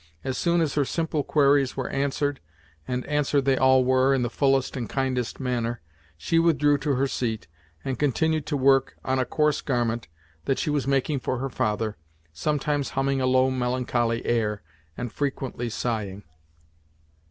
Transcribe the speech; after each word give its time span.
As 0.23 0.35
soon 0.35 0.61
as 0.61 0.73
her 0.73 0.83
simple 0.83 1.23
queries 1.23 1.77
were 1.77 1.87
answered 1.91 2.39
and 2.87 3.05
answered 3.05 3.45
they 3.45 3.55
all 3.55 3.85
were, 3.85 4.15
in 4.15 4.23
the 4.23 4.31
fullest 4.31 4.75
and 4.75 4.89
kindest 4.89 5.39
manner 5.39 5.79
she 6.17 6.39
withdrew 6.39 6.79
to 6.79 6.95
her 6.95 7.05
seat, 7.05 7.47
and 7.85 7.99
continued 7.99 8.47
to 8.47 8.57
work 8.57 8.95
on 9.05 9.19
a 9.19 9.25
coarse 9.25 9.61
garment 9.61 10.07
that 10.45 10.57
she 10.57 10.71
was 10.71 10.87
making 10.87 11.19
for 11.19 11.37
her 11.37 11.51
father, 11.51 11.97
sometimes 12.33 12.89
humming 12.97 13.21
a 13.21 13.27
low 13.27 13.51
melancholy 13.51 14.25
air, 14.25 14.63
and 14.97 15.13
frequently 15.13 15.69
sighing. 15.69 16.23